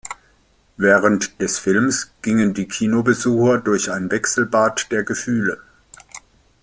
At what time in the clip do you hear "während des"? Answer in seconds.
0.77-1.59